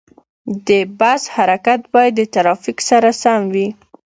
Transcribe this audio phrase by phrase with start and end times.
[0.67, 0.69] د
[0.99, 3.67] بس حرکت باید د ترافیک سره سم وي.